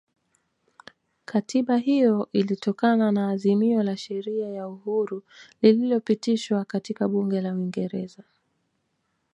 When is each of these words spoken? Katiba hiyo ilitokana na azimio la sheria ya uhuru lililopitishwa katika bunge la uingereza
Katiba 1.25 1.77
hiyo 1.77 2.29
ilitokana 2.33 3.11
na 3.11 3.29
azimio 3.29 3.83
la 3.83 3.97
sheria 3.97 4.47
ya 4.49 4.67
uhuru 4.67 5.23
lililopitishwa 5.61 6.65
katika 6.65 7.07
bunge 7.07 7.41
la 7.41 7.53
uingereza 7.55 8.23